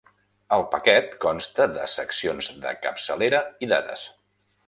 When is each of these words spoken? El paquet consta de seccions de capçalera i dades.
El 0.55 0.63
paquet 0.69 1.11
consta 1.25 1.67
de 1.75 1.83
seccions 1.97 2.49
de 2.65 2.73
capçalera 2.87 3.45
i 3.67 3.73
dades. 3.75 4.09